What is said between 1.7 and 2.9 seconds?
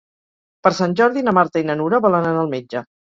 na Nura volen anar al metge.